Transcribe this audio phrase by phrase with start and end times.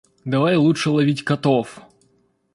[0.25, 1.79] Давай лучше ловить котов!